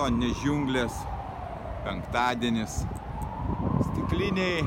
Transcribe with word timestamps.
Betoninės 0.00 0.38
džiunglės, 0.40 0.94
penktadienis, 1.84 2.76
stikliniai, 3.84 4.62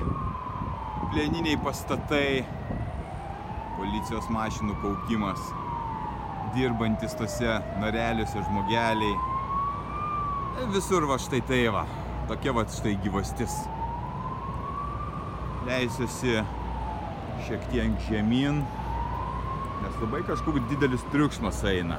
plieniniai 1.09 1.57
pastatai, 1.63 2.43
policijos 3.79 4.27
mašinų 4.29 4.75
kaukimas, 4.83 5.41
dirbantis 6.53 7.17
tose 7.17 7.55
nareliuose 7.81 8.43
žmogeliai. 8.45 9.15
Visur 10.75 11.07
va 11.09 11.17
štai 11.17 11.41
tai 11.49 11.63
va, 11.73 11.87
tokia 12.29 12.53
va 12.53 12.67
štai 12.69 12.93
gyvastis. 13.01 13.55
Leisiuosi 15.65 16.43
šiek 17.47 17.65
tiek 17.71 17.97
žemyn, 18.05 18.61
nes 19.81 19.97
labai 20.03 20.21
kažkoks 20.29 20.69
didelis 20.69 21.09
triukšmas 21.09 21.65
eina. 21.73 21.97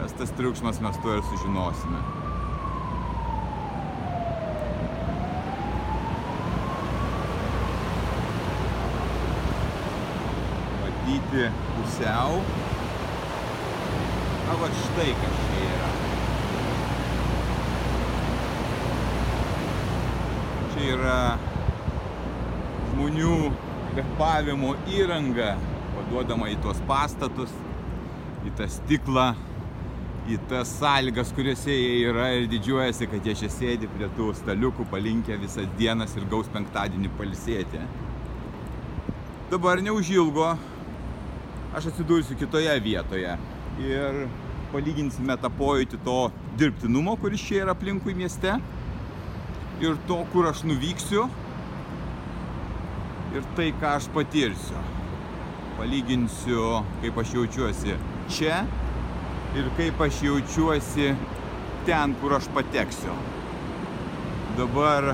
Kas 0.00 0.16
tas 0.16 0.32
triukšmas 0.40 0.80
mes 0.80 1.04
to 1.04 1.18
ir 1.18 1.22
sužinosime. 1.28 2.19
Matyti 11.30 11.50
pusiau. 11.76 12.42
Na, 14.46 14.54
va 14.58 14.68
štai 14.68 15.12
kas 15.14 15.36
čia 15.46 15.66
yra. 15.66 15.90
Čia 20.72 20.88
yra 20.94 21.18
žmonių 22.90 23.36
kvepavimo 23.92 24.74
įranga, 24.90 25.54
paduodama 25.94 26.50
į 26.50 26.58
tuos 26.64 26.80
pastatus, 26.88 27.52
į 28.46 28.54
tą 28.58 28.66
stiklą, 28.66 29.30
į 30.30 30.38
tas 30.50 30.74
sąlygas, 30.80 31.32
kuriuose 31.34 31.70
jie 31.70 32.10
yra 32.10 32.32
ir 32.34 32.50
didžiuojasi, 32.50 33.06
kad 33.10 33.26
jie 33.26 33.36
čia 33.38 33.50
sėdi 33.50 33.90
prie 33.94 34.10
tų 34.18 34.32
staliukų 34.42 34.86
palinkę 34.90 35.38
visas 35.38 35.70
dienas 35.78 36.16
ir 36.18 36.26
gaus 36.30 36.50
penktadienį 36.50 37.14
palisėti. 37.18 37.86
Dabar 39.50 39.80
neužilgo 39.82 40.52
aš 41.74 41.86
atsidursiu 41.86 42.36
kitoje 42.36 42.80
vietoje 42.80 43.36
ir 43.80 44.24
palyginsime 44.72 45.36
tą 45.40 45.50
pojūtį 45.58 46.00
to 46.06 46.16
dirbtinumo, 46.58 47.16
kuris 47.18 47.42
čia 47.46 47.64
yra 47.64 47.74
aplinkui 47.76 48.14
mieste 48.14 48.56
ir 49.82 49.98
to, 50.08 50.18
kur 50.32 50.50
aš 50.50 50.64
nuvyksiu 50.66 51.24
ir 53.34 53.46
tai, 53.56 53.70
ką 53.80 53.94
aš 53.96 54.10
patirsiu. 54.14 54.82
Palyginsiu, 55.78 56.82
kaip 57.00 57.18
aš 57.22 57.34
jaučiuosi 57.38 57.96
čia 58.30 58.62
ir 59.56 59.70
kaip 59.78 60.02
aš 60.06 60.22
jaučiuosi 60.26 61.12
ten, 61.86 62.14
kur 62.20 62.36
aš 62.36 62.50
pateksiu. 62.54 63.16
Dabar 64.58 65.12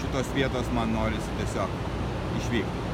šitos 0.00 0.34
vietos 0.38 0.70
man 0.74 0.94
norisi 0.94 1.40
tiesiog 1.40 1.80
išvykti. 2.40 2.88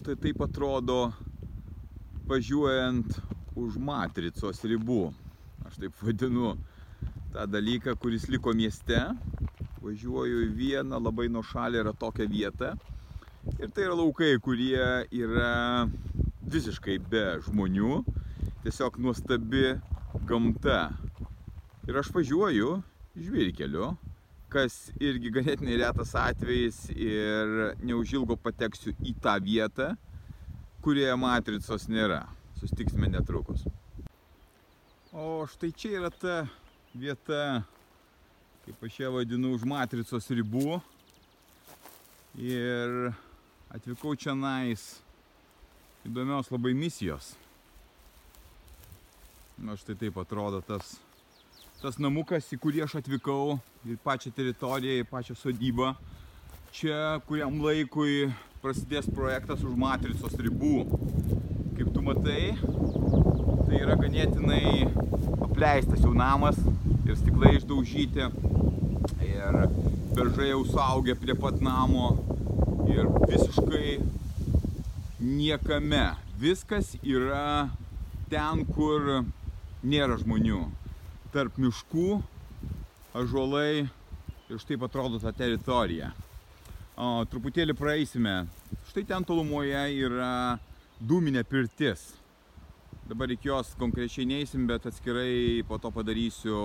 štai 0.00 0.09
taip 0.20 0.42
atrodo 0.44 1.10
važiuojant 2.28 3.14
už 3.56 3.78
matricos 3.80 4.58
ribų. 4.68 5.08
Aš 5.64 5.78
taip 5.80 6.02
vadinu 6.04 6.52
tą 7.32 7.46
dalyką, 7.48 7.94
kuris 7.96 8.26
liko 8.28 8.52
mieste. 8.56 8.98
Važiuoju 9.80 10.42
į 10.44 10.50
vieną 10.58 11.00
labai 11.00 11.30
nuo 11.32 11.40
šalį 11.46 11.80
yra 11.80 11.94
tokia 11.96 12.26
vieta. 12.28 12.74
Ir 13.56 13.72
tai 13.72 13.86
yra 13.86 13.96
laukai, 13.96 14.34
kurie 14.44 15.06
yra 15.08 15.88
visiškai 16.44 16.98
be 17.00 17.24
žmonių. 17.46 18.02
Tiesiog 18.66 19.00
nuostabi 19.00 19.78
gamta. 20.28 20.90
Ir 21.88 21.96
aš 21.96 22.12
važiuoju 22.12 22.76
žvyrkeliu, 23.16 23.94
kas 24.52 24.90
irgi 25.00 25.32
ganėtinai 25.32 25.80
retas 25.80 26.12
atvejis 26.18 26.84
ir 26.92 27.72
neužilgo 27.80 28.36
pateksiu 28.36 28.92
į 29.00 29.16
tą 29.24 29.38
vietą, 29.40 29.94
kurioje 30.84 31.16
matricos 31.20 31.86
nėra. 31.90 32.24
Sustiksime 32.60 33.08
netrukus. 33.08 33.64
O 35.12 35.44
štai 35.50 35.72
čia 35.74 35.98
yra 35.98 36.10
ta 36.12 36.44
vieta, 36.94 37.62
kaip 38.66 38.84
aš 38.86 38.98
ją 39.00 39.12
vadinu, 39.16 39.54
už 39.56 39.66
matricos 39.68 40.28
ribų. 40.30 40.80
Ir 42.38 43.12
atvykau 43.74 44.14
čia 44.14 44.36
nais 44.38 45.00
įdomios 46.06 46.52
labai 46.52 46.74
misijos. 46.78 47.34
Na 49.60 49.76
štai 49.76 49.98
taip 49.98 50.20
atrodo 50.20 50.62
tas 50.64 50.96
tas 51.80 51.96
namukas, 51.96 52.44
į 52.52 52.58
kurį 52.60 52.82
aš 52.84 52.98
atvykau, 53.00 53.56
į 53.88 53.96
pačią 54.04 54.32
teritoriją, 54.36 55.00
į 55.00 55.08
pačią 55.08 55.36
sodybą. 55.38 55.94
Čia 56.76 57.18
kuriam 57.26 57.56
laikui 57.64 58.28
prasidės 58.60 59.06
projektas 59.08 59.62
už 59.64 59.72
matricos 59.80 60.34
ribų. 60.36 60.84
Kaip 61.78 61.88
tu 61.94 62.02
matai, 62.04 62.52
tai 63.64 63.78
yra 63.80 63.96
ganėtinai 63.96 64.84
apleistas 65.46 66.02
jau 66.04 66.12
namas 66.12 66.58
ir 67.08 67.16
stiklai 67.16 67.54
išdaužyti. 67.56 68.28
Ir 69.24 69.60
beržai 70.12 70.50
jau 70.50 70.60
suaugę 70.68 71.16
prie 71.16 71.36
pat 71.40 71.60
namo 71.64 72.12
ir 72.90 73.08
visiškai 73.30 73.96
niekame. 75.24 76.04
Viskas 76.40 76.94
yra 77.00 77.70
ten, 78.28 78.66
kur 78.76 79.24
nėra 79.80 80.20
žmonių 80.20 80.66
tarp 81.32 81.56
miškų, 81.60 82.20
ažuolai 83.16 83.86
ir 84.50 84.60
štai 84.60 84.76
atrodo 84.84 85.20
ta 85.22 85.32
teritorija. 85.32 86.12
O, 87.00 87.22
truputėlį 87.32 87.72
praeisime. 87.78 88.32
Štai 88.90 89.06
ten 89.08 89.24
tolumoje 89.24 89.84
yra 90.04 90.58
dūminė 91.00 91.46
pirtis. 91.48 92.02
Dabar 93.08 93.32
iki 93.32 93.48
jos 93.48 93.70
konkrečiai 93.80 94.26
neįsim, 94.28 94.66
bet 94.68 94.84
atskirai 94.90 95.62
po 95.68 95.78
to 95.80 95.88
padarysiu 95.96 96.58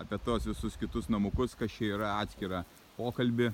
apie 0.00 0.16
tos 0.24 0.48
visus 0.48 0.80
kitus 0.80 1.10
namukus, 1.12 1.52
kas 1.60 1.76
čia 1.76 1.90
yra 1.98 2.14
atskira 2.22 2.62
pokalbį. 2.96 3.50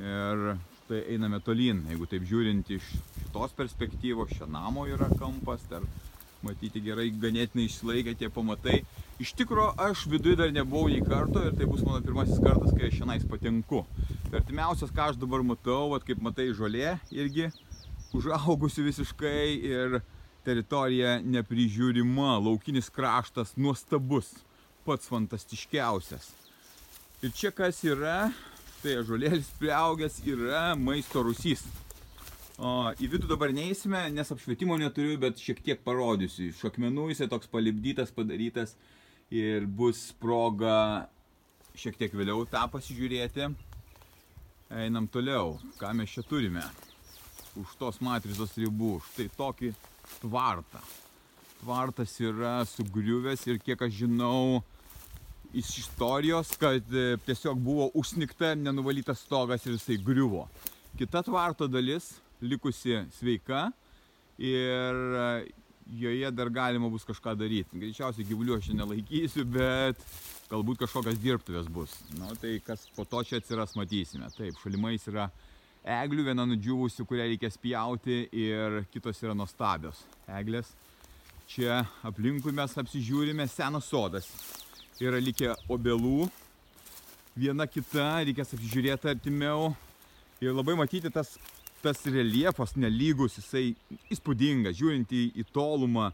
Ir 0.00 0.46
štai 0.78 1.02
einame 1.18 1.42
tolyn, 1.44 1.84
jeigu 1.92 2.08
taip 2.08 2.24
žiūrint 2.32 2.72
iš 2.72 2.88
šitos 2.96 3.52
perspektyvos, 3.60 4.32
čia 4.38 4.48
namo 4.48 4.88
yra 4.88 5.12
kampas, 5.20 5.68
tarp 5.68 5.84
matyti 6.44 6.80
gerai 6.84 7.10
ganėtinai 7.12 7.68
išsilaikė 7.68 8.16
tie 8.20 8.32
pamatai. 8.32 8.80
Iš 9.20 9.36
tikro 9.36 9.68
aš 9.76 10.08
viduje 10.08 10.40
dar 10.40 10.52
nebuvau 10.52 10.88
nei 10.88 11.04
karto 11.04 11.44
ir 11.44 11.52
tai 11.60 11.68
bus 11.68 11.84
mano 11.84 12.00
pirmasis 12.04 12.40
kartas, 12.40 12.72
kai 12.72 12.88
aš 12.88 13.02
šiandien 13.02 13.28
patinku. 13.28 13.84
Artimiausias, 14.34 14.90
ką 14.90 15.12
aš 15.12 15.18
dabar 15.20 15.44
matau, 15.46 15.92
vat, 15.92 16.02
kaip 16.06 16.18
matai 16.18 16.48
žolė 16.56 16.96
irgi 17.14 17.50
užaugusi 18.14 18.82
visiškai 18.82 19.44
ir 19.68 20.00
teritorija 20.44 21.20
neprižiūrima, 21.22 22.34
laukinis 22.42 22.90
kraštas 22.92 23.54
nuostabus, 23.56 24.32
pats 24.86 25.06
fantastiškiausias. 25.10 26.32
Ir 27.22 27.30
čia 27.32 27.54
kas 27.54 27.78
yra, 27.86 28.32
tai 28.82 28.98
žolėlis 29.06 29.48
priaugęs 29.60 30.18
yra 30.26 30.74
maisto 30.76 31.22
rusys. 31.24 31.62
O, 32.58 32.90
į 33.02 33.08
vidų 33.14 33.30
dabar 33.30 33.54
neįsime, 33.54 34.04
nes 34.14 34.30
apšvietimo 34.30 34.76
neturiu, 34.78 35.16
bet 35.22 35.40
šiek 35.42 35.62
tiek 35.64 35.80
parodysiu. 35.86 36.50
Iš 36.50 36.66
akmenų 36.68 37.08
jisai 37.10 37.30
toks 37.30 37.50
palipdytas, 37.50 38.12
padarytas 38.14 38.76
ir 39.34 39.66
bus 39.66 40.10
proga 40.20 41.08
šiek 41.74 41.96
tiek 41.98 42.12
vėliau 42.14 42.44
tą 42.46 42.62
pasižiūrėti. 42.70 43.48
Einam 44.70 45.06
toliau. 45.06 45.58
Ką 45.78 45.92
mes 45.96 46.10
čia 46.10 46.24
turime? 46.24 46.64
Už 47.60 47.74
tos 47.78 48.00
matricos 48.00 48.54
ribų. 48.58 48.98
Štai 49.12 49.28
tokį 49.36 49.72
tvartą. 50.20 50.80
Tvartas 51.60 52.14
yra 52.20 52.60
sugriuvęs 52.68 53.44
ir 53.48 53.60
kiek 53.62 53.84
aš 53.86 53.92
žinau, 54.04 54.62
iš 55.54 55.78
istorijos, 55.78 56.56
kad 56.58 56.94
e, 56.94 57.16
tiesiog 57.26 57.58
buvo 57.62 57.88
užsnikta, 57.94 58.54
nenuvalytas 58.58 59.22
stogas 59.22 59.66
ir 59.66 59.76
jisai 59.76 59.96
griuvo. 60.02 60.48
Kita 60.98 61.22
tvarto 61.22 61.68
dalis 61.70 62.10
likusi 62.42 62.98
sveika 63.14 63.68
ir 64.38 64.98
e, 65.20 65.28
joje 65.86 66.30
dar 66.30 66.50
galima 66.50 66.88
bus 66.90 67.04
kažką 67.04 67.34
daryti. 67.38 67.78
Greičiausiai 67.80 68.26
gyvulių 68.28 68.58
aš 68.58 68.70
nelaikysiu, 68.76 69.44
bet 69.44 70.00
galbūt 70.50 70.84
kažkokios 70.84 71.18
dirbtuvės 71.20 71.68
bus. 71.72 71.96
Na, 72.14 72.30
nu, 72.30 72.38
tai 72.40 72.56
kas 72.64 72.86
po 72.96 73.04
to 73.08 73.22
čia 73.26 73.40
atsiras, 73.42 73.76
matysime. 73.78 74.30
Taip, 74.36 74.56
šalimais 74.62 75.04
yra 75.12 75.28
eglių, 75.84 76.28
viena 76.30 76.46
nudžiūvusi, 76.48 77.04
kurią 77.08 77.28
reikia 77.32 77.52
spjauti 77.52 78.22
ir 78.32 78.82
kitos 78.94 79.20
yra 79.24 79.36
nuostabios 79.36 80.00
eglės. 80.40 80.72
Čia 81.50 81.82
aplinkui 82.06 82.54
mes 82.56 82.72
apsižiūrime 82.80 83.44
senas 83.52 83.90
sodas. 83.92 84.30
Yra 85.02 85.18
likę 85.20 85.52
obelų, 85.68 86.30
viena 87.36 87.66
kita, 87.68 88.22
reikės 88.24 88.54
apsižiūrėti 88.56 89.10
artimiau. 89.12 89.74
Ir 90.42 90.54
labai 90.54 90.76
matyti 90.78 91.12
tas, 91.12 91.34
tas 91.84 92.00
reljefas 92.08 92.72
nelygus, 92.80 93.36
jisai 93.38 93.74
įspūdingas, 94.12 94.78
žiūrint 94.78 95.12
į, 95.12 95.26
į 95.36 95.44
tolumą, 95.52 96.10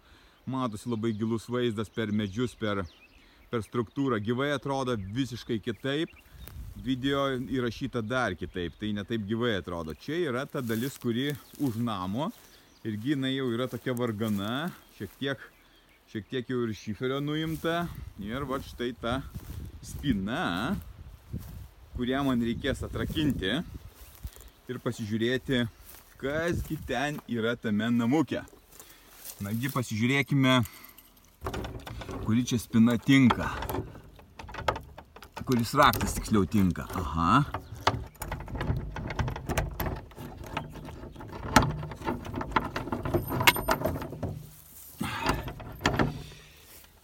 matosi 0.50 0.90
labai 0.90 1.12
gilus 1.14 1.46
vaizdas 1.50 1.92
per 1.94 2.10
medžius, 2.10 2.56
per, 2.58 2.82
per 3.52 3.62
struktūrą. 3.62 4.18
Gyvai 4.24 4.50
atrodo 4.56 4.96
visiškai 4.98 5.60
kitaip 5.62 6.16
video 6.80 7.28
įrašyta 7.36 8.02
dar 8.02 8.34
kitaip, 8.38 8.76
tai 8.80 8.92
netaip 8.96 9.24
gyvai 9.28 9.56
atrodo. 9.58 9.94
Čia 9.94 10.18
yra 10.30 10.46
ta 10.48 10.62
dalis, 10.64 10.98
kuri 10.98 11.30
už 11.60 11.78
namo 11.78 12.30
ir 12.84 12.96
jinai 12.96 13.34
jau 13.34 13.50
yra 13.52 13.68
tokia 13.68 13.94
vargana, 13.96 14.70
šiek 14.96 15.16
tiek, 15.20 15.42
šiek 16.12 16.30
tiek 16.30 16.50
jau 16.50 16.62
ir 16.64 16.74
šiferio 16.76 17.20
nuimta. 17.22 17.84
Ir 18.24 18.46
va 18.48 18.60
štai 18.64 18.94
ta 19.00 19.20
spina, 19.84 20.74
kurią 21.98 22.24
man 22.26 22.42
reikės 22.44 22.82
atrakinti 22.86 23.60
ir 24.70 24.78
pasižiūrėti, 24.84 25.64
kasgi 26.22 26.78
ten 26.86 27.18
yra 27.28 27.56
tame 27.58 27.90
namuke. 27.90 28.44
Nagi 29.42 29.72
pasižiūrėkime, 29.74 30.60
kuri 32.24 32.46
čia 32.46 32.60
spina 32.62 32.94
tinka 33.00 33.50
kuris 35.50 35.74
raktas 35.74 36.12
tiksliau 36.14 36.46
tinka. 36.46 36.84
Aha. 36.94 37.42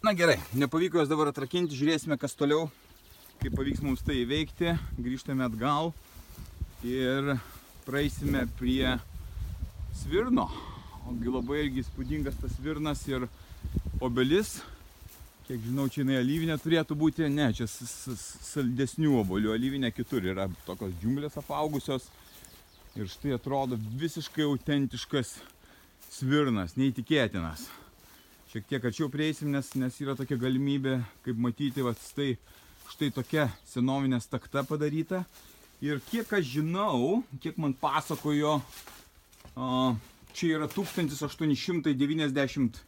Na 0.02 0.12
gerai, 0.14 0.38
nepavyko 0.54 1.00
jos 1.02 1.10
dabar 1.10 1.32
atrakinti, 1.32 1.74
žiūrėsime, 1.74 2.14
kas 2.22 2.38
toliau, 2.38 2.68
kaip 3.42 3.58
pavyks 3.58 3.82
mums 3.82 4.06
tai 4.06 4.20
įveikti. 4.20 4.76
Grįžtame 4.94 5.42
atgal 5.42 5.90
ir 6.86 7.34
praeisime 7.86 8.44
prie 8.58 8.96
svirno. 9.96 10.50
Ogi 11.06 11.30
labai 11.30 11.64
irgi 11.64 11.86
spūdingas 11.86 12.38
tas 12.40 12.56
svirnas 12.58 13.04
ir 13.08 13.28
obelis 14.02 14.58
Kiek 15.46 15.60
žinau, 15.62 15.84
čia 15.86 16.00
jinai 16.00 16.16
alyvinė 16.18 16.56
turėtų 16.58 16.96
būti, 16.98 17.28
ne, 17.30 17.44
čia 17.54 17.68
saldesnių 17.70 19.12
obolių, 19.20 19.52
alyvinė 19.54 19.92
kitur 19.94 20.24
yra 20.26 20.48
tokios 20.66 20.96
džiunglės 20.98 21.38
apaugusios. 21.38 22.08
Ir 22.98 23.06
štai 23.12 23.36
atrodo 23.36 23.78
visiškai 24.00 24.42
autentiškas 24.42 25.36
svirnas, 26.10 26.74
neįtikėtinas. 26.74 27.68
Šiek 28.50 28.66
tiek 28.66 28.88
arčiau 28.90 29.06
prieisim, 29.12 29.52
nes, 29.54 29.70
nes 29.78 30.00
yra 30.02 30.16
tokia 30.18 30.40
galimybė, 30.40 30.96
kaip 31.22 31.38
matyti, 31.46 31.84
va, 31.86 31.94
štai, 31.94 32.32
štai 32.96 33.12
tokia 33.14 33.46
senovinė 33.70 34.18
stakta 34.24 34.66
padaryta. 34.66 35.22
Ir 35.84 36.00
kiek 36.08 36.32
aš 36.32 36.44
žinau, 36.55 37.23
kiek 37.43 37.58
man 37.61 37.75
pasakojo, 37.76 38.62
čia 40.32 40.56
yra 40.56 40.69
1890 40.73 42.81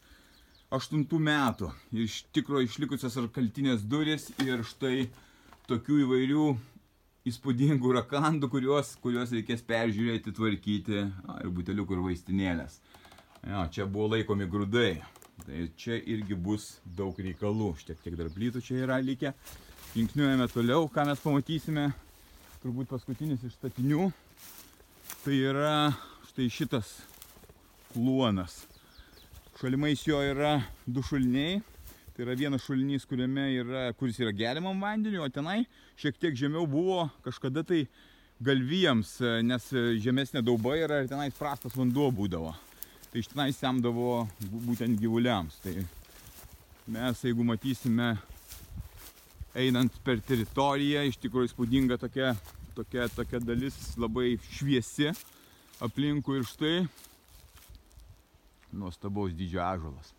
8 0.68 1.04
metų. 1.24 1.70
Iš 1.96 2.22
tikro 2.36 2.60
išlikusios 2.60 3.14
ar 3.16 3.28
kaltinės 3.32 3.84
duris 3.88 4.28
ir 4.44 4.60
štai 4.68 5.06
tokių 5.68 6.02
įvairių 6.04 6.48
įspūdingų 7.28 7.94
rakandų, 7.96 8.50
kuriuos, 8.52 8.90
kuriuos 9.02 9.32
reikės 9.32 9.64
peržiūrėti, 9.68 10.34
tvarkyti 10.36 10.98
ir 10.98 11.54
buteliukų 11.56 11.96
ir 11.96 12.04
vaistinėlės. 12.10 12.80
Jo, 13.48 13.64
čia 13.72 13.86
buvo 13.88 14.10
laikomi 14.16 14.48
grūdai. 14.50 14.92
Tai 15.46 15.68
čia 15.78 15.96
irgi 16.02 16.34
bus 16.34 16.80
daug 16.84 17.16
reikalų. 17.16 17.70
Štiek 17.80 18.02
tiek 18.04 18.18
dar 18.18 18.28
plytų 18.34 18.60
čia 18.64 18.82
yra 18.82 18.98
likę. 19.00 19.32
Žingsniuojame 19.94 20.48
toliau, 20.52 20.88
ką 20.92 21.06
mes 21.08 21.22
pamatysime. 21.22 21.86
Turbūt 22.58 22.88
paskutinis 22.90 23.44
iš 23.46 23.54
statinių. 23.54 24.08
Tai 25.22 25.34
yra 25.36 25.92
štai 26.26 26.48
šitas 26.50 26.88
kluonas. 27.92 28.64
Šalimais 29.60 30.02
jo 30.06 30.18
yra 30.22 30.56
du 30.86 31.04
šuliniai. 31.06 31.60
Tai 32.16 32.24
yra 32.26 32.34
vienas 32.34 32.64
šulinys, 32.66 33.06
yra, 33.06 33.92
kuris 33.94 34.18
yra 34.18 34.32
geriamam 34.34 34.80
vandeniu, 34.82 35.22
o 35.22 35.28
tenai 35.30 35.68
šiek 35.94 36.18
tiek 36.18 36.34
žemiau 36.34 36.66
buvo 36.66 37.08
kažkada 37.22 37.62
tai 37.62 37.84
galvijams, 38.42 39.20
nes 39.46 39.68
žemesnė 40.02 40.42
dauba 40.42 40.74
yra 40.74 41.04
ir 41.04 41.08
tenais 41.08 41.34
prastas 41.38 41.76
vanduo 41.78 42.10
būdavo. 42.10 42.56
Tai 43.12 43.22
iš 43.22 43.30
tenai 43.30 43.52
semdavo 43.54 44.26
būtent 44.66 44.98
gyvuliams. 44.98 45.60
Tai 45.62 45.76
mes, 46.90 47.22
jeigu 47.22 47.46
matysime, 47.46 48.16
einant 49.58 49.94
per 50.06 50.20
teritoriją, 50.22 51.02
iš 51.08 51.18
tikrųjų 51.22 51.50
įspūdinga 51.50 51.98
tokia, 52.00 52.34
tokia, 52.76 53.08
tokia 53.10 53.40
dalis 53.42 53.76
labai 53.98 54.36
šviesi 54.52 55.10
aplinkui 55.84 56.38
ir 56.40 56.46
štai 56.46 56.76
nuostabaus 58.78 59.34
dydžio 59.36 59.62
ažulas. 59.64 60.12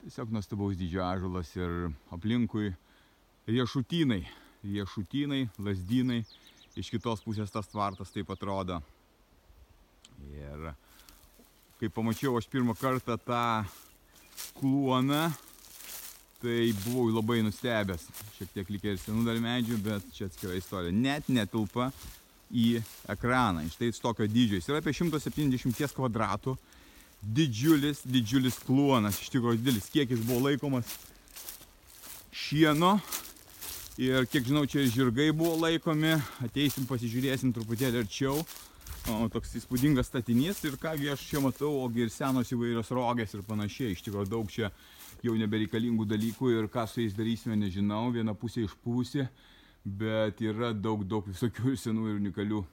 Tiesiog 0.00 0.32
nuostabaus 0.34 0.78
dydžio 0.78 1.02
ažulas 1.04 1.50
ir 1.58 1.90
aplinkui 2.14 2.70
riešutynai, 3.50 4.22
riešutynai, 4.64 5.42
lasdynai, 5.58 6.22
iš 6.78 6.90
kitos 6.92 7.24
pusės 7.24 7.52
tas 7.52 7.68
tvartas 7.68 8.12
taip 8.14 8.30
atrodo. 8.32 8.80
Ir 10.30 10.72
kai 11.80 11.88
pamačiau 11.88 12.36
aš 12.38 12.48
pirmą 12.52 12.76
kartą 12.78 13.16
tą 13.24 13.44
kluoną, 14.60 15.30
tai 16.40 16.70
buvau 16.84 17.10
labai 17.12 17.42
nustebęs. 17.44 18.06
Šiek 18.38 18.54
tiek 18.54 18.72
likė 18.72 18.94
ir 18.94 19.02
senų 19.02 19.26
dar 19.28 19.38
medžių, 19.42 19.78
bet 19.84 20.08
čia 20.16 20.30
atskira 20.30 20.56
istorija. 20.58 20.94
Net 20.94 21.28
netilpa 21.28 21.90
į 22.50 22.80
ekraną. 23.12 23.66
Štai 23.74 23.92
tokio 24.00 24.26
dydžio. 24.26 24.58
Jis 24.58 24.70
yra 24.70 24.80
apie 24.82 24.94
170 24.96 25.96
kvadratų 25.96 26.56
didžiulis, 27.20 28.00
didžiulis 28.08 28.58
kluonas, 28.64 29.20
iš 29.20 29.32
tikrųjų 29.34 29.60
didelis 29.60 29.90
kiekis 29.92 30.22
buvo 30.24 30.48
laikomas 30.48 30.88
šieno. 32.32 32.96
Ir 34.00 34.24
kiek 34.32 34.46
žinau, 34.48 34.64
čia 34.64 34.86
žirgai 34.88 35.28
buvo 35.36 35.58
laikomi, 35.60 36.14
ateisim, 36.46 36.86
pasižiūrėsim 36.88 37.52
truputėlį 37.52 38.00
arčiau. 38.00 38.38
O, 39.10 39.26
toks 39.32 39.52
įspūdingas 39.60 40.08
statinys 40.08 40.60
ir 40.64 40.76
kągi 40.80 41.10
aš 41.12 41.22
čia 41.28 41.40
matau, 41.44 41.72
ogi 41.84 42.06
ir 42.06 42.12
senos 42.12 42.50
įvairios 42.52 42.92
rogės 42.96 43.34
ir 43.36 43.44
panašiai. 43.44 43.92
Iš 43.94 44.04
tikrųjų 44.06 44.30
daug 44.30 44.48
čia 44.52 44.70
jau 45.24 45.36
nebereikalingų 45.36 46.06
dalykų 46.08 46.52
ir 46.56 46.68
ką 46.72 46.86
su 46.88 47.04
jais 47.04 47.16
darysime, 47.16 47.58
nežinau. 47.60 48.08
Viena 48.14 48.34
pusė 48.36 48.64
išpūsi, 48.66 49.26
bet 49.84 50.40
yra 50.44 50.72
daug, 50.72 51.04
daug 51.08 51.26
visokių 51.28 51.76
senų 51.84 52.08
ir 52.08 52.20
unikalių 52.20 52.64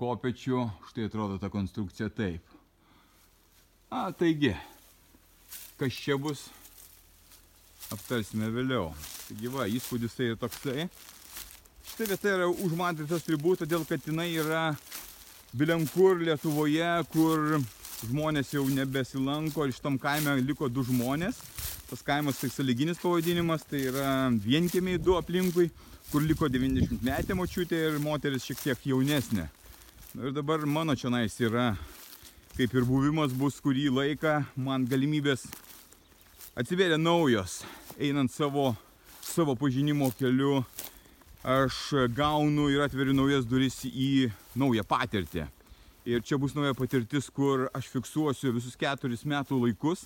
kopečių. 0.00 0.66
Štai 0.90 1.08
atrodo 1.10 1.40
ta 1.42 1.50
konstrukcija 1.52 2.10
taip. 2.12 2.54
A, 3.90 4.10
taigi, 4.12 4.52
kas 5.78 5.94
čia 5.94 6.16
bus, 6.18 6.48
aptarsime 7.94 8.50
vėliau. 8.50 8.90
Taigi 9.28 9.52
va, 9.52 9.68
įspūdis 9.70 10.16
tai 10.16 10.32
yra 10.32 10.40
toksai. 10.40 10.88
Šitą 11.86 12.10
vietą 12.10 12.32
yra 12.34 12.48
užmantrytas 12.50 13.28
ribų, 13.30 13.54
todėl 13.62 13.86
kad 13.88 14.02
jinai 14.04 14.32
yra 14.34 14.64
bilenkur 15.56 16.18
Lietuvoje, 16.26 16.90
kur 17.14 17.60
žmonės 18.04 18.52
jau 18.52 18.64
nebesilanko 18.68 19.66
ir 19.66 19.74
šitam 19.76 19.96
kaime 19.98 20.36
liko 20.42 20.68
du 20.68 20.84
žmonės. 20.84 21.38
Tas 21.86 22.02
kaimas 22.02 22.40
tai 22.40 22.50
saliginis 22.50 23.00
pavadinimas, 23.00 23.64
tai 23.64 23.84
yra 23.88 24.30
vienkiemiai 24.30 24.98
du 24.98 25.14
aplinkui, 25.16 25.70
kur 26.10 26.24
liko 26.24 26.50
90 26.50 27.04
metė 27.06 27.36
močiutė 27.38 27.78
ir 27.90 28.00
moteris 28.02 28.44
šiek 28.46 28.64
tiek 28.64 28.88
jaunesnė. 28.92 29.46
Ir 30.16 30.34
dabar 30.34 30.64
mano 30.66 30.96
čionais 30.98 31.38
yra 31.40 31.74
kaip 32.56 32.72
ir 32.72 32.86
buvimas 32.88 33.34
bus 33.36 33.58
kurį 33.60 33.90
laiką, 33.92 34.38
man 34.56 34.86
galimybės 34.88 35.42
atsivėrė 36.56 36.96
naujos, 36.96 37.58
einant 38.00 38.32
savo, 38.32 38.70
savo 39.20 39.52
pažinimo 39.60 40.08
keliu, 40.16 40.62
aš 41.44 42.08
gaunu 42.16 42.70
ir 42.72 42.86
atveriu 42.86 43.12
naujas 43.12 43.44
duris 43.44 43.82
į 43.84 44.30
naują 44.56 44.86
patirtį. 44.88 45.44
Ir 46.06 46.22
čia 46.22 46.36
bus 46.38 46.52
nauja 46.54 46.70
patirtis, 46.78 47.26
kur 47.34 47.64
aš 47.74 47.88
fiksuosiu 47.90 48.52
visus 48.54 48.76
keturis 48.78 49.24
metų 49.26 49.58
laikus, 49.64 50.04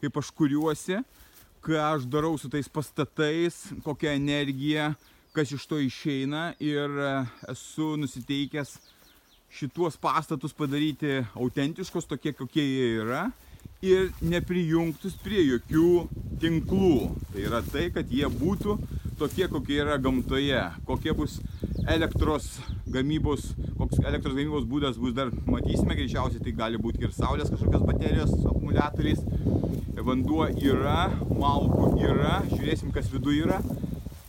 kaip 0.00 0.16
aš 0.16 0.30
kuriuosi, 0.32 1.02
ką 1.60 1.76
aš 1.90 2.06
darau 2.08 2.38
su 2.40 2.48
tais 2.48 2.70
pastatais, 2.72 3.58
kokia 3.84 4.14
energija, 4.16 4.94
kas 5.36 5.52
iš 5.52 5.66
to 5.68 5.76
išeina 5.84 6.54
ir 6.56 6.96
esu 7.52 7.92
nusiteikęs 8.00 8.78
šituos 9.52 10.00
pastatus 10.00 10.56
padaryti 10.56 11.20
autentiškus, 11.36 12.08
tokie 12.08 12.32
kokie 12.32 12.64
jie 12.64 12.88
yra 13.04 13.26
ir 13.84 14.08
neprijungtus 14.24 15.18
prie 15.20 15.44
jokių 15.44 16.06
tinklų. 16.40 16.96
Tai 17.34 17.44
yra 17.44 17.60
tai, 17.68 17.90
kad 17.92 18.08
jie 18.08 18.24
būtų 18.24 18.78
tokie, 19.20 19.50
kokie 19.52 19.82
yra 19.84 20.00
gamtoje, 20.00 20.64
kokie 20.88 21.12
bus 21.12 21.42
elektros 21.88 22.60
gamybos, 22.86 23.52
koks 23.78 24.02
elektros 24.04 24.36
gamybos 24.36 24.66
būdas 24.68 24.98
bus 25.00 25.14
dar 25.16 25.32
matysime, 25.46 25.96
greičiausiai 25.98 26.42
tai 26.42 26.54
gali 26.56 26.80
būti 26.80 27.02
ir 27.02 27.14
saulės 27.16 27.50
kažkokios 27.52 27.86
baterijos 27.88 28.32
akumuliatoriais. 28.40 29.24
Vanduo 30.02 30.48
yra, 30.58 31.12
malkų 31.30 31.92
yra, 32.02 32.40
žiūrėsim, 32.50 32.90
kas 32.94 33.06
viduje 33.12 33.44
yra, 33.44 33.60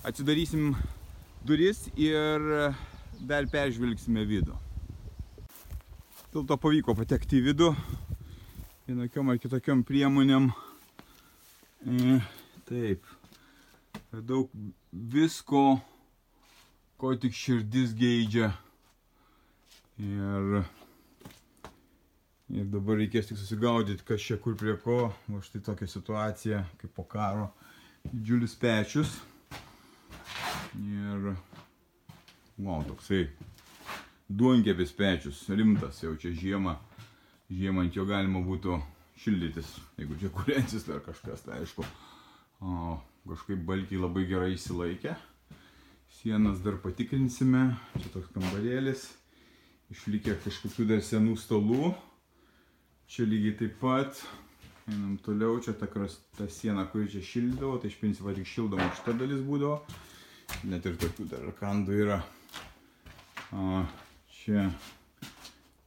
atsidarysim 0.06 0.76
duris 1.48 1.88
ir 1.98 2.46
dar 3.26 3.48
peržvelgsime 3.50 4.22
vidų. 4.30 4.54
Dėl 6.34 6.46
to 6.50 6.58
pavyko 6.62 6.94
patekti 6.98 7.40
į 7.40 7.48
vidų, 7.48 7.72
vienokiom 8.86 9.34
ar 9.34 9.42
kitokiom 9.42 9.82
priemonėm. 9.88 10.52
E, 11.84 12.20
taip, 12.70 13.10
daug 14.14 14.50
visko, 14.92 15.82
ko 17.04 17.10
tik 17.20 17.36
širdis 17.36 17.92
geidžia. 18.00 18.54
Ir, 20.00 20.62
ir 22.56 22.70
dabar 22.72 22.96
reikės 23.02 23.28
tik 23.28 23.42
susigaudyti, 23.42 24.06
kas 24.08 24.24
čia 24.24 24.38
kur 24.40 24.56
prie 24.56 24.78
ko. 24.80 25.10
O 25.28 25.42
štai 25.44 25.60
tokia 25.66 25.90
situacija, 25.92 26.62
kaip 26.80 26.94
po 26.96 27.04
karo. 27.04 27.50
Didžiulis 28.08 28.56
pečius. 28.56 29.18
Ir, 30.80 31.34
wow, 32.56 32.80
toksai 32.88 33.26
duonkepis 34.32 34.96
pečius, 34.96 35.44
rimtas 35.52 36.00
jau 36.06 36.16
čia 36.16 36.32
žiemą 36.32 36.78
žiemą 37.52 37.84
ant 37.84 38.00
jo 38.00 38.08
galima 38.08 38.40
būtų 38.48 38.80
šildytis, 39.26 39.76
jeigu 40.00 40.16
čia 40.24 40.32
kurensis 40.40 40.88
ar 40.88 41.04
kažkas, 41.04 41.44
tai 41.44 41.60
aišku. 41.60 41.84
O 42.64 42.96
kažkaip 43.28 43.68
balkiai 43.68 44.00
labai 44.00 44.24
gerai 44.32 44.54
įsilaikė. 44.56 45.20
Sienas 46.14 46.62
dar 46.64 46.78
patikrinsime. 46.78 47.74
Čia 47.98 48.10
toks 48.14 48.30
kambarėlis. 48.36 49.08
Išlikę 49.92 50.36
kažkokių 50.44 50.86
dar 50.92 51.02
senų 51.04 51.34
stalų. 51.42 51.90
Čia 53.10 53.26
lygiai 53.28 53.56
taip 53.60 53.80
pat. 53.82 54.22
Einam 54.88 55.18
toliau. 55.26 55.58
Čia 55.64 55.74
ta, 55.80 55.90
ta 56.38 56.48
siena, 56.48 56.86
kuri 56.92 57.10
čia 57.12 57.24
šildavo. 57.26 57.80
Tai 57.82 57.90
iš 57.90 57.98
principo 58.02 58.34
tik 58.38 58.48
šildoma 58.48 58.88
šita 59.00 59.16
dalis 59.20 59.42
būdavo. 59.48 59.80
Net 60.70 60.86
ir 60.86 61.00
tokių 61.02 61.26
dar 61.32 61.48
rakandų 61.50 61.98
yra. 62.06 62.20
O, 63.58 63.82
čia 64.38 64.68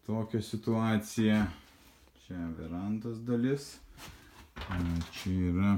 tokia 0.09 0.43
situacija. 0.43 1.45
Čia 2.27 2.49
verandos 2.59 3.23
dalis. 3.25 3.77
Čia 5.21 5.37
yra. 5.53 5.77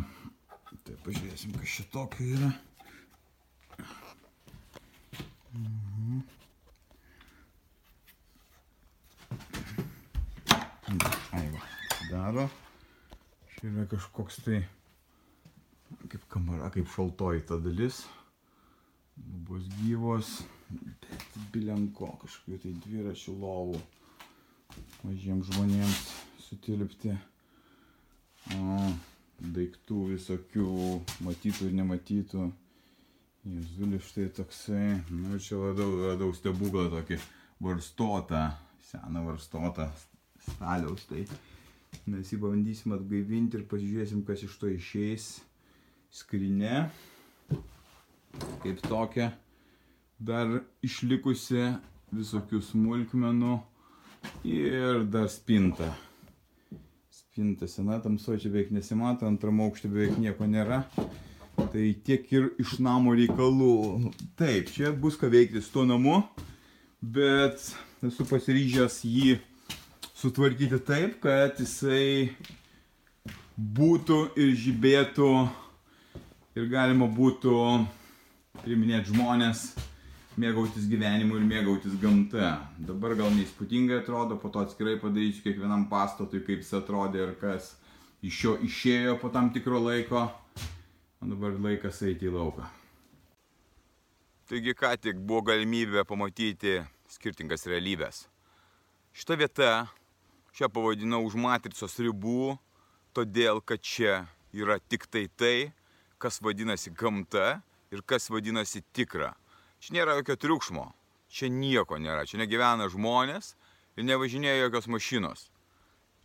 Tai 0.88 0.96
pažiūrėsim, 1.04 1.52
kas 1.60 1.76
šitokio 1.78 2.32
yra. 2.38 2.56
Daro. 12.28 12.48
Čia 13.56 13.70
yra 13.70 13.86
kažkoks 13.88 14.42
tai 14.44 14.58
kaip 16.12 16.26
kamara, 16.28 16.68
kaip 16.70 16.90
šaltoji 16.92 17.46
ta 17.48 17.56
dalis. 17.56 18.02
Bus 19.16 19.64
gyvos, 19.78 20.42
bet 20.68 21.08
bilenko 21.54 22.10
kažkokių 22.20 22.58
tai 22.62 22.74
dviračių 22.84 23.34
lovų 23.40 23.80
mažiems 25.06 25.48
žmonėms 25.48 26.04
sutilpti. 26.44 27.16
O, 28.58 28.78
daiktų 29.56 30.04
visokių 30.12 30.68
matytų 31.24 31.70
ir 31.70 31.76
nematytų. 31.80 32.52
Jezulis 33.48 34.04
štai 34.04 34.28
toksai, 34.36 34.86
nu 35.08 35.40
čia 35.40 35.56
radau, 35.62 35.92
radau 36.04 36.34
stebuklą 36.36 36.90
tokį 36.92 37.16
varstotą, 37.64 38.50
seną 38.90 39.24
varstotą 39.30 39.88
staliaus. 40.44 41.08
Tai 41.08 41.24
mes 42.08 42.32
jį 42.32 42.38
bandysim 42.42 42.94
atgaivinti 42.96 43.58
ir 43.58 43.66
pasižiūrėsim, 43.70 44.24
kas 44.26 44.44
iš 44.46 44.56
to 44.60 44.70
išeis. 44.72 45.28
Skrinė, 46.08 46.88
kaip 48.62 48.80
tokia, 48.86 49.32
dar 50.18 50.62
išlikusi 50.84 51.66
visokių 52.16 52.62
smulkmenų 52.64 53.58
ir 54.48 55.04
dar 55.12 55.28
spinta. 55.32 55.90
Spinta 57.12 57.68
sena, 57.70 58.00
tamsoje 58.02 58.44
čia 58.44 58.52
beveik 58.54 58.72
nesimato, 58.74 59.28
antram 59.28 59.60
aukšte 59.66 59.90
beveik 59.92 60.16
nieko 60.18 60.48
nėra. 60.48 60.82
Tai 61.58 61.84
tiek 62.06 62.24
ir 62.32 62.48
iš 62.62 62.78
namo 62.82 63.12
reikalų. 63.18 64.14
Taip, 64.38 64.72
čia 64.72 64.94
bus 64.94 65.18
ką 65.18 65.30
veikti 65.30 65.62
su 65.62 65.74
tuo 65.74 65.84
namu, 65.86 66.22
bet 67.02 67.60
esu 68.06 68.26
pasiryžęs 68.30 69.02
jį 69.04 69.38
sutvarkyti 70.18 70.80
taip, 70.82 71.20
kad 71.22 71.60
jisai 71.62 72.32
būtų 73.54 74.16
ir 74.38 74.54
žibėtų 74.58 75.28
ir 76.58 76.66
galima 76.72 77.06
būtų 77.06 77.54
priminėti 78.64 79.12
žmonės 79.12 79.68
mėgautis 80.38 80.88
gyvenimu 80.90 81.38
ir 81.38 81.44
mėgautis 81.46 81.94
gamta. 82.02 82.56
Dabar 82.78 83.14
gal 83.18 83.30
neįspūdingai 83.34 84.00
atrodo, 84.02 84.38
po 84.42 84.50
to 84.50 84.62
atskirai 84.66 84.96
padarysiu 84.98 85.44
kiekvienam 85.44 85.86
pastatui, 85.90 86.42
kaip 86.46 86.64
jis 86.64 86.74
atrodė 86.78 87.22
ir 87.24 87.36
kas 87.38 87.76
iš 88.22 88.40
jo 88.44 88.56
išėjo 88.66 89.18
po 89.22 89.30
tam 89.34 89.52
tikro 89.54 89.78
laiko. 89.82 90.26
O 91.18 91.26
dabar 91.26 91.54
laikas 91.62 92.02
eiti 92.06 92.26
į 92.26 92.34
lauką. 92.34 92.66
Taigi 94.48 94.74
ką 94.78 94.92
tik 95.02 95.18
buvo 95.18 95.44
galimybė 95.50 96.06
pamatyti 96.08 96.78
skirtingas 97.10 97.66
realybės. 97.68 98.24
Šita 99.18 99.34
vieta, 99.40 99.70
čia 100.58 100.66
pavadinau 100.66 101.22
už 101.22 101.36
matricos 101.38 101.92
ribų, 102.02 102.56
todėl 103.14 103.60
kad 103.62 103.78
čia 103.78 104.24
yra 104.50 104.80
tik 104.90 105.04
tai 105.06 105.28
tai, 105.30 105.70
kas 106.18 106.40
vadinasi 106.42 106.90
gamta 106.90 107.60
ir 107.94 108.02
kas 108.02 108.26
vadinasi 108.26 108.82
tikra. 108.90 109.36
Čia 109.78 109.94
nėra 109.94 110.16
jokio 110.18 110.34
triukšmo, 110.34 110.88
čia 111.30 111.46
nieko 111.46 112.00
nėra, 112.02 112.26
čia 112.26 112.42
negyvena 112.42 112.88
žmonės 112.90 113.52
ir 113.94 114.08
nevažinėja 114.08 114.64
jokios 114.64 114.90
mašinos. 114.90 115.46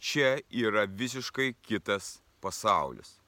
Čia 0.02 0.40
yra 0.50 0.88
visiškai 0.90 1.54
kitas 1.62 2.18
pasaulis. 2.42 3.20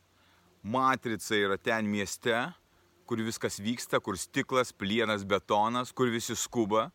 Matrica 0.65 1.38
yra 1.38 1.59
ten 1.62 1.85
mieste, 1.85 2.33
kur 3.05 3.21
viskas 3.21 3.62
vyksta, 3.62 4.01
kur 4.01 4.17
stiklas, 4.17 4.74
plienas, 4.74 5.21
betonas, 5.21 5.93
kur 5.93 6.09
visi 6.09 6.33
skuba, 6.33 6.89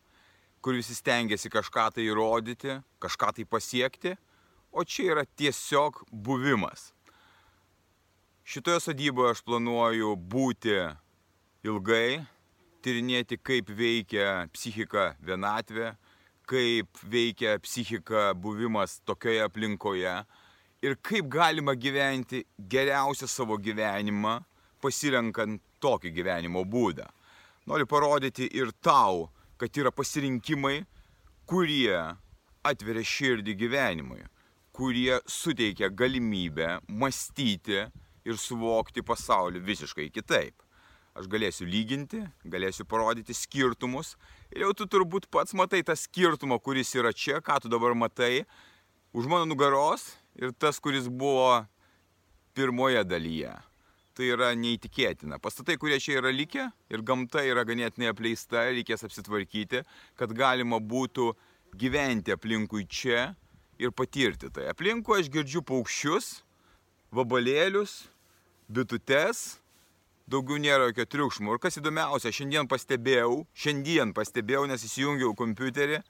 kur 0.61 0.77
visi 0.77 0.95
stengiasi 0.95 1.49
kažką 1.49 1.87
tai 1.95 2.05
įrodyti, 2.07 2.79
kažką 3.01 3.31
tai 3.37 3.45
pasiekti, 3.49 4.15
o 4.71 4.83
čia 4.83 5.11
yra 5.15 5.25
tiesiog 5.25 6.03
buvimas. 6.11 6.91
Šitoje 8.45 8.81
sodyboje 8.83 9.35
aš 9.35 9.41
planuoju 9.47 10.15
būti 10.15 10.75
ilgai, 11.67 12.21
tyrinėti, 12.81 13.37
kaip 13.37 13.69
veikia 13.77 14.47
psichika 14.53 15.11
vienatvė, 15.21 15.93
kaip 16.49 17.01
veikia 17.07 17.57
psichika 17.63 18.31
buvimas 18.33 18.99
tokioje 19.05 19.45
aplinkoje 19.45 20.15
ir 20.81 20.97
kaip 21.05 21.29
galima 21.31 21.75
gyventi 21.77 22.43
geriausią 22.57 23.29
savo 23.29 23.57
gyvenimą, 23.61 24.39
pasirenkant 24.81 25.61
tokį 25.81 26.11
gyvenimo 26.15 26.65
būdą. 26.65 27.05
Noriu 27.69 27.85
parodyti 27.85 28.49
ir 28.57 28.73
tau, 28.81 29.29
kad 29.61 29.77
yra 29.77 29.93
pasirinkimai, 29.93 30.81
kurie 31.45 31.93
atveria 32.65 33.05
širdį 33.05 33.55
gyvenimui, 33.59 34.25
kurie 34.73 35.19
suteikia 35.29 35.91
galimybę 35.93 36.79
mąstyti 36.89 37.85
ir 38.25 38.41
suvokti 38.41 39.05
pasaulį 39.05 39.61
visiškai 39.69 40.09
kitaip 40.13 40.57
aš 41.17 41.27
galėsiu 41.31 41.67
lyginti, 41.67 42.21
galėsiu 42.47 42.85
parodyti 42.87 43.35
skirtumus. 43.35 44.15
Ir 44.51 44.65
jau 44.65 44.71
tu 44.77 44.87
turbūt 44.87 45.27
pats 45.31 45.55
matai 45.57 45.83
tą 45.83 45.95
skirtumą, 45.97 46.59
kuris 46.63 46.93
yra 46.95 47.11
čia, 47.11 47.41
ką 47.43 47.59
tu 47.63 47.71
dabar 47.71 47.95
matai, 47.97 48.45
už 49.11 49.27
mano 49.27 49.47
nugaros 49.49 50.13
ir 50.39 50.55
tas, 50.55 50.79
kuris 50.79 51.09
buvo 51.11 51.65
pirmoje 52.55 53.03
dalyje. 53.07 53.53
Tai 54.11 54.27
yra 54.27 54.49
neįtikėtina. 54.59 55.39
Pastatai, 55.39 55.77
kurie 55.79 55.95
čia 56.03 56.17
yra 56.19 56.33
likę 56.35 56.65
ir 56.91 57.03
gamta 57.07 57.45
yra 57.47 57.63
ganėtinai 57.67 58.09
apleista, 58.11 58.65
reikės 58.67 59.05
apsitvarkyti, 59.07 59.85
kad 60.19 60.33
galima 60.35 60.81
būtų 60.83 61.29
gyventi 61.79 62.35
aplinkui 62.35 62.83
čia 62.91 63.29
ir 63.79 63.93
patirti 63.95 64.51
tai. 64.51 64.67
Aplinkui 64.73 65.21
aš 65.21 65.31
girdžiu 65.31 65.63
paukščius, 65.63 66.41
vabalėlius, 67.15 68.09
bitutes, 68.67 69.61
daugiau 70.31 70.59
nėra 70.59 70.89
jokio 70.89 71.07
triukšmo. 71.15 71.55
Ir 71.55 71.63
kas 71.63 71.79
įdomiausia, 71.79 72.33
šiandien 72.35 72.67
pastebėjau, 72.71 73.45
šiandien 73.55 74.11
pastebėjau, 74.17 74.65
nes 74.69 74.83
įsijungiau 74.87 75.31
kompiuterį, 75.39 76.01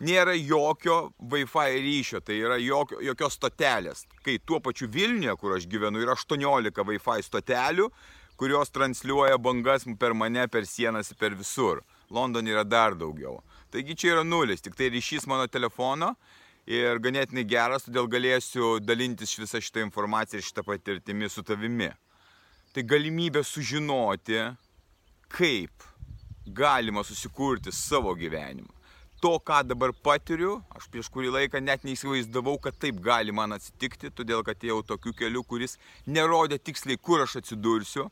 nėra 0.00 0.34
jokio 0.36 1.12
Wi-Fi 1.32 1.80
ryšio, 1.84 2.20
tai 2.24 2.40
yra 2.40 2.56
jokio, 2.60 3.00
jokios 3.04 3.36
stotelės. 3.36 4.06
Kai 4.24 4.38
tuo 4.44 4.60
pačiu 4.64 4.88
Vilniuje, 4.92 5.36
kur 5.40 5.56
aš 5.56 5.68
gyvenu, 5.70 6.00
yra 6.02 6.16
18 6.16 6.84
Wi-Fi 6.88 7.24
stotelių, 7.26 7.90
kurios 8.40 8.72
transliuoja 8.72 9.38
bangas 9.38 9.84
per 10.00 10.14
mane, 10.16 10.46
per 10.48 10.66
sienas, 10.66 11.12
per 11.18 11.36
visur. 11.36 11.82
Londone 12.10 12.50
yra 12.50 12.64
dar 12.64 12.96
daugiau. 12.98 13.38
Taigi 13.70 13.94
čia 13.94 14.14
yra 14.16 14.24
nulis, 14.26 14.64
tik 14.64 14.74
tai 14.74 14.88
ryšys 14.90 15.28
mano 15.30 15.46
telefono 15.46 16.14
ir 16.66 16.98
ganėtinai 17.02 17.44
geras, 17.46 17.84
todėl 17.86 18.08
galėsiu 18.10 18.78
dalintis 18.82 19.36
visą 19.38 19.60
šitą 19.62 19.84
informaciją 19.84 20.40
ir 20.40 20.46
šitą 20.48 20.64
patirtimį 20.66 21.30
su 21.30 21.44
tavimi. 21.46 21.90
Tai 22.74 22.82
galimybė 22.86 23.44
sužinoti, 23.46 24.42
kaip 25.30 25.86
galima 26.46 27.04
susikurti 27.06 27.72
savo 27.74 28.14
gyvenimą. 28.18 28.79
To, 29.20 29.34
ką 29.36 29.58
dabar 29.68 29.92
patiriu, 29.92 30.54
aš 30.72 30.86
prieš 30.88 31.10
kurį 31.12 31.28
laiką 31.34 31.60
net 31.60 31.82
neįsivaizdavau, 31.84 32.54
kad 32.64 32.78
taip 32.80 33.02
gali 33.04 33.34
man 33.36 33.52
atsitikti, 33.52 34.08
todėl 34.16 34.40
kad 34.46 34.62
ėjau 34.64 34.78
tokiu 34.94 35.12
keliu, 35.12 35.42
kuris 35.44 35.76
nerodė 36.06 36.56
tiksliai, 36.56 36.96
kur 36.96 37.26
aš 37.26 37.36
atsidursiu, 37.42 38.06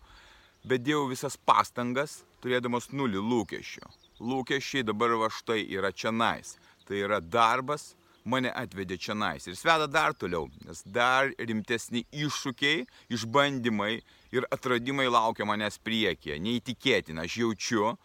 bet 0.68 0.84
dėjau 0.84 1.06
visas 1.08 1.38
pastangas, 1.48 2.18
turėdamas 2.44 2.90
nulį 2.92 3.22
lūkesčių. 3.24 3.88
Lūkesčiai 4.20 4.84
dabar 4.84 5.14
va 5.22 5.30
štai 5.32 5.62
yra 5.78 5.94
čianais. 5.96 6.58
Tai 6.84 7.00
yra 7.00 7.22
darbas, 7.24 7.94
mane 8.28 8.52
atvedė 8.52 9.00
čianais. 9.00 9.48
Ir 9.48 9.56
sveda 9.56 9.88
dar 9.88 10.12
toliau, 10.12 10.50
nes 10.66 10.84
dar 10.84 11.32
rimtesni 11.38 12.04
iššūkiai, 12.12 12.84
išbandymai 13.16 13.94
ir 14.36 14.48
atradimai 14.52 15.08
laukia 15.08 15.48
manęs 15.48 15.80
priekyje. 15.80 16.36
Neįtikėtina, 16.36 17.24
aš 17.24 17.40
jaučiu 17.46 17.96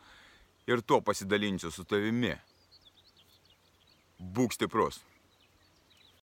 ir 0.72 0.88
tuo 0.88 1.04
pasidalinsiu 1.04 1.72
su 1.72 1.84
tavimi. 1.84 2.36
Būk 4.20 4.54
stiprus. 4.54 5.02